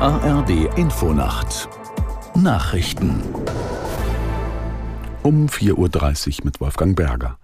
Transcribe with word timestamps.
ARD 0.00 0.78
Infonacht 0.78 1.68
Nachrichten 2.36 3.20
um 5.24 5.46
4.30 5.48 6.38
Uhr 6.38 6.44
mit 6.44 6.60
Wolfgang 6.60 6.94
Berger. 6.94 7.36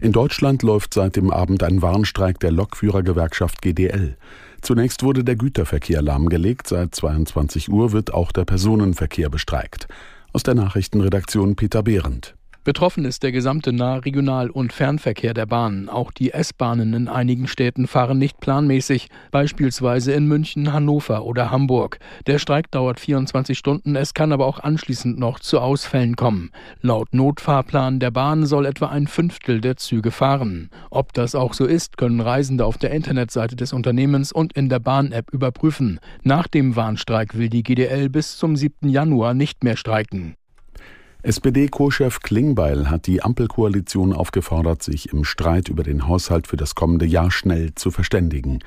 In 0.00 0.12
Deutschland 0.12 0.62
läuft 0.62 0.94
seit 0.94 1.16
dem 1.16 1.30
Abend 1.30 1.62
ein 1.62 1.82
Warnstreik 1.82 2.40
der 2.40 2.52
Lokführergewerkschaft 2.52 3.60
GDL. 3.60 4.16
Zunächst 4.62 5.02
wurde 5.02 5.24
der 5.24 5.36
Güterverkehr 5.36 6.00
lahmgelegt, 6.00 6.68
seit 6.68 6.94
22 6.94 7.70
Uhr 7.70 7.92
wird 7.92 8.14
auch 8.14 8.32
der 8.32 8.46
Personenverkehr 8.46 9.28
bestreikt. 9.28 9.86
Aus 10.32 10.42
der 10.42 10.54
Nachrichtenredaktion 10.54 11.54
Peter 11.54 11.82
Behrendt. 11.82 12.34
Betroffen 12.62 13.06
ist 13.06 13.22
der 13.22 13.32
gesamte 13.32 13.72
Nah-, 13.72 13.96
Regional- 13.96 14.50
und 14.50 14.74
Fernverkehr 14.74 15.32
der 15.32 15.46
Bahnen. 15.46 15.88
Auch 15.88 16.12
die 16.12 16.32
S-Bahnen 16.32 16.92
in 16.92 17.08
einigen 17.08 17.48
Städten 17.48 17.86
fahren 17.86 18.18
nicht 18.18 18.38
planmäßig, 18.38 19.08
beispielsweise 19.30 20.12
in 20.12 20.26
München, 20.26 20.70
Hannover 20.70 21.24
oder 21.24 21.50
Hamburg. 21.50 21.98
Der 22.26 22.38
Streik 22.38 22.70
dauert 22.70 23.00
24 23.00 23.56
Stunden, 23.56 23.96
es 23.96 24.12
kann 24.12 24.30
aber 24.30 24.44
auch 24.44 24.58
anschließend 24.58 25.18
noch 25.18 25.40
zu 25.40 25.58
Ausfällen 25.58 26.16
kommen. 26.16 26.50
Laut 26.82 27.14
Notfahrplan 27.14 27.98
der 27.98 28.10
Bahn 28.10 28.44
soll 28.44 28.66
etwa 28.66 28.88
ein 28.88 29.06
Fünftel 29.06 29.62
der 29.62 29.78
Züge 29.78 30.10
fahren. 30.10 30.68
Ob 30.90 31.14
das 31.14 31.34
auch 31.34 31.54
so 31.54 31.64
ist, 31.64 31.96
können 31.96 32.20
Reisende 32.20 32.66
auf 32.66 32.76
der 32.76 32.90
Internetseite 32.90 33.56
des 33.56 33.72
Unternehmens 33.72 34.32
und 34.32 34.52
in 34.52 34.68
der 34.68 34.80
Bahn-App 34.80 35.32
überprüfen. 35.32 35.98
Nach 36.24 36.46
dem 36.46 36.76
Warnstreik 36.76 37.38
will 37.38 37.48
die 37.48 37.62
GDL 37.62 38.10
bis 38.10 38.36
zum 38.36 38.54
7. 38.54 38.90
Januar 38.90 39.32
nicht 39.32 39.64
mehr 39.64 39.78
streiken. 39.78 40.36
SPD-Co-Chef 41.22 42.20
Klingbeil 42.20 42.88
hat 42.88 43.06
die 43.06 43.22
Ampelkoalition 43.22 44.14
aufgefordert, 44.14 44.82
sich 44.82 45.12
im 45.12 45.24
Streit 45.24 45.68
über 45.68 45.82
den 45.82 46.08
Haushalt 46.08 46.46
für 46.46 46.56
das 46.56 46.74
kommende 46.74 47.04
Jahr 47.04 47.30
schnell 47.30 47.74
zu 47.74 47.90
verständigen. 47.90 48.60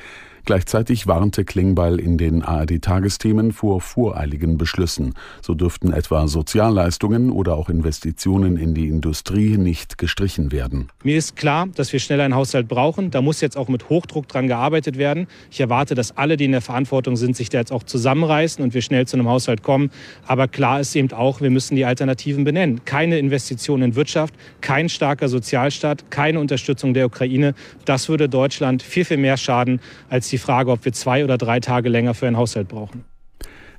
Gleichzeitig 0.46 1.08
warnte 1.08 1.46
Klingbeil 1.46 2.02
in 2.02 2.18
den 2.18 2.44
ARD-Tagesthemen 2.44 3.54
vor 3.54 3.80
voreiligen 3.80 4.58
Beschlüssen. 4.58 5.14
So 5.42 5.54
dürften 5.54 5.94
etwa 5.94 6.28
Sozialleistungen 6.28 7.32
oder 7.32 7.56
auch 7.56 7.70
Investitionen 7.70 8.58
in 8.58 8.74
die 8.74 8.90
Industrie 8.90 9.58
nicht 9.58 9.98
gestrichen 9.98 10.52
werden. 10.52 10.90
Mir 11.02 11.18
ist 11.18 11.38
klar, 11.38 11.68
dass 11.74 11.94
wir 11.94 12.02
schnell 12.02 12.20
einen 12.20 12.36
Haushalt 12.36 12.68
brauchen. 12.68 13.10
Da 13.10 13.22
muss 13.22 13.40
jetzt 13.40 13.56
auch 13.56 13.70
mit 13.70 13.88
Hochdruck 13.88 14.28
dran 14.28 14.48
gearbeitet 14.48 14.98
werden. 14.98 15.28
Ich 15.50 15.62
erwarte, 15.62 15.96
dass 15.96 16.18
alle, 16.18 16.36
die 16.36 16.44
in 16.44 16.52
der 16.52 16.60
Verantwortung 16.60 17.16
sind, 17.16 17.38
sich 17.38 17.48
da 17.48 17.60
jetzt 17.60 17.72
auch 17.72 17.84
zusammenreißen 17.84 18.62
und 18.62 18.74
wir 18.74 18.82
schnell 18.82 19.08
zu 19.08 19.16
einem 19.16 19.30
Haushalt 19.30 19.64
kommen. 19.64 19.92
Aber 20.28 20.50
klar 20.50 20.82
ist 20.82 20.94
eben 20.98 21.14
auch, 21.14 21.40
wir 21.40 21.52
müssen 21.52 21.78
die 21.78 21.86
Alternativen 21.86 22.43
benennen. 22.44 22.86
Keine 22.86 23.20
Investitionen 23.20 23.84
in 23.84 23.96
Wirtschaft, 23.96 24.34
kein 24.62 24.90
starker 24.90 25.30
Sozialstaat, 25.30 26.12
keine 26.12 26.40
Unterstützung 26.40 26.94
der 26.94 27.06
Ukraine. 27.06 27.54
Das 27.86 28.10
würde 28.10 28.30
Deutschland 28.30 28.84
viel, 28.84 29.06
viel 29.06 29.18
mehr 29.18 29.38
schaden 29.38 29.80
als 30.10 30.30
die 30.30 30.38
Frage, 30.38 30.72
ob 30.72 30.86
wir 30.86 30.94
zwei 30.94 31.24
oder 31.24 31.38
drei 31.38 31.60
Tage 31.60 31.90
länger 31.90 32.14
für 32.14 32.28
einen 32.28 32.38
Haushalt 32.38 32.68
brauchen. 32.68 33.04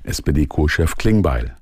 SPD-Co-Chef 0.03 0.95
Klingbeil. 0.97 1.55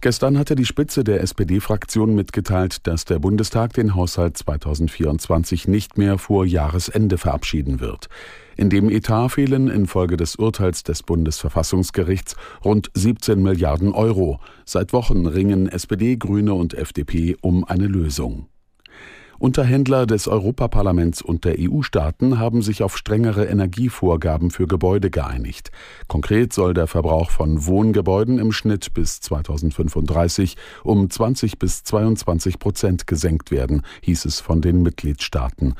Gestern 0.00 0.38
hatte 0.38 0.54
die 0.54 0.64
Spitze 0.64 1.02
der 1.02 1.22
SPD-Fraktion 1.22 2.14
mitgeteilt, 2.14 2.86
dass 2.86 3.04
der 3.04 3.18
Bundestag 3.18 3.72
den 3.72 3.96
Haushalt 3.96 4.38
2024 4.38 5.66
nicht 5.66 5.98
mehr 5.98 6.18
vor 6.18 6.46
Jahresende 6.46 7.18
verabschieden 7.18 7.80
wird. 7.80 8.08
In 8.56 8.70
dem 8.70 8.90
Etat 8.90 9.30
fehlen 9.30 9.66
infolge 9.66 10.16
des 10.16 10.36
Urteils 10.36 10.84
des 10.84 11.02
Bundesverfassungsgerichts 11.02 12.36
rund 12.64 12.92
17 12.94 13.42
Milliarden 13.42 13.92
Euro. 13.92 14.38
Seit 14.64 14.92
Wochen 14.92 15.26
ringen 15.26 15.68
SPD, 15.68 16.16
Grüne 16.16 16.54
und 16.54 16.74
FDP 16.74 17.36
um 17.40 17.64
eine 17.64 17.88
Lösung. 17.88 18.46
Unterhändler 19.38 20.06
des 20.06 20.26
Europaparlaments 20.26 21.22
und 21.22 21.44
der 21.44 21.56
EU-Staaten 21.58 22.40
haben 22.40 22.60
sich 22.60 22.82
auf 22.82 22.98
strengere 22.98 23.44
Energievorgaben 23.44 24.50
für 24.50 24.66
Gebäude 24.66 25.10
geeinigt. 25.10 25.70
Konkret 26.08 26.52
soll 26.52 26.74
der 26.74 26.88
Verbrauch 26.88 27.30
von 27.30 27.64
Wohngebäuden 27.64 28.38
im 28.38 28.50
Schnitt 28.50 28.94
bis 28.94 29.20
2035 29.20 30.56
um 30.82 31.08
20 31.08 31.58
bis 31.58 31.84
22 31.84 32.58
Prozent 32.58 33.06
gesenkt 33.06 33.52
werden, 33.52 33.82
hieß 34.02 34.24
es 34.24 34.40
von 34.40 34.60
den 34.60 34.82
Mitgliedstaaten. 34.82 35.74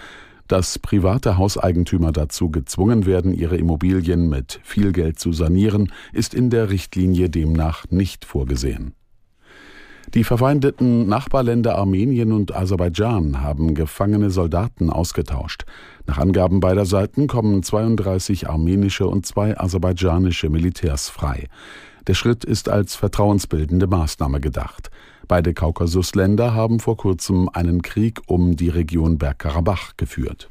Dass 0.47 0.79
private 0.79 1.37
Hauseigentümer 1.37 2.13
dazu 2.13 2.51
gezwungen 2.51 3.07
werden, 3.07 3.35
ihre 3.35 3.57
Immobilien 3.57 4.29
mit 4.29 4.61
viel 4.63 4.93
Geld 4.93 5.19
zu 5.19 5.33
sanieren, 5.33 5.93
ist 6.13 6.33
in 6.33 6.49
der 6.49 6.71
Richtlinie 6.71 7.29
demnach 7.29 7.85
nicht 7.91 8.25
vorgesehen. 8.25 8.95
Die 10.15 10.25
verfeindeten 10.25 11.07
Nachbarländer 11.07 11.77
Armenien 11.77 12.33
und 12.33 12.57
Aserbaidschan 12.57 13.43
haben 13.43 13.75
gefangene 13.75 14.31
Soldaten 14.31 14.89
ausgetauscht. 14.89 15.67
Nach 16.07 16.17
Angaben 16.17 16.61
beider 16.61 16.87
Seiten 16.87 17.27
kommen 17.27 17.63
32 17.63 18.49
armenische 18.49 19.07
und 19.07 19.27
zwei 19.27 19.59
aserbaidschanische 19.59 20.49
Militärs 20.49 21.11
frei. 21.11 21.49
Der 22.07 22.15
Schritt 22.15 22.47
ist 22.47 22.71
als 22.71 22.97
vertrauensbildende 22.97 23.87
Maßnahme 23.87 24.41
gedacht. 24.41 24.91
Beide 25.29 25.53
Kaukasusländer 25.53 26.55
haben 26.55 26.81
vor 26.81 26.97
kurzem 26.97 27.51
einen 27.51 27.83
Krieg 27.83 28.23
um 28.27 28.57
die 28.57 28.71
Region 28.71 29.19
Bergkarabach 29.19 29.99
geführt. 29.99 30.49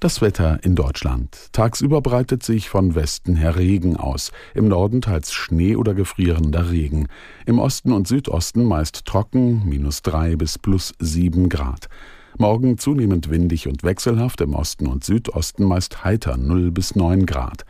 Das 0.00 0.22
Wetter 0.22 0.60
in 0.62 0.76
Deutschland. 0.76 1.48
Tagsüber 1.50 2.00
breitet 2.00 2.44
sich 2.44 2.68
von 2.68 2.94
Westen 2.94 3.34
her 3.34 3.56
Regen 3.56 3.96
aus. 3.96 4.30
Im 4.54 4.68
Norden 4.68 5.00
teils 5.00 5.32
Schnee 5.32 5.74
oder 5.74 5.92
gefrierender 5.92 6.70
Regen. 6.70 7.08
Im 7.46 7.58
Osten 7.58 7.90
und 7.90 8.06
Südosten 8.06 8.64
meist 8.64 9.06
trocken, 9.06 9.68
minus 9.68 10.02
drei 10.02 10.36
bis 10.36 10.56
plus 10.56 10.94
sieben 11.00 11.48
Grad. 11.48 11.88
Morgen 12.36 12.78
zunehmend 12.78 13.28
windig 13.28 13.66
und 13.66 13.82
wechselhaft, 13.82 14.40
im 14.40 14.54
Osten 14.54 14.86
und 14.86 15.02
Südosten 15.02 15.64
meist 15.64 16.04
heiter, 16.04 16.36
null 16.36 16.70
bis 16.70 16.94
neun 16.94 17.26
Grad. 17.26 17.64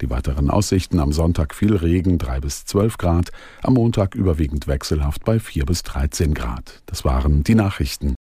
Die 0.00 0.08
weiteren 0.08 0.48
Aussichten 0.48 1.00
am 1.00 1.12
Sonntag 1.12 1.54
viel 1.54 1.76
Regen, 1.76 2.16
drei 2.16 2.40
bis 2.40 2.64
zwölf 2.64 2.96
Grad, 2.96 3.28
am 3.62 3.74
Montag 3.74 4.14
überwiegend 4.14 4.66
wechselhaft 4.66 5.22
bei 5.26 5.38
vier 5.38 5.66
bis 5.66 5.82
dreizehn 5.82 6.32
Grad. 6.32 6.82
Das 6.86 7.04
waren 7.04 7.44
die 7.44 7.54
Nachrichten. 7.54 8.14